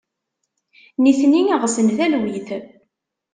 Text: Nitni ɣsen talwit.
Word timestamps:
Nitni 1.03 1.43
ɣsen 1.61 1.87
talwit. 1.97 2.49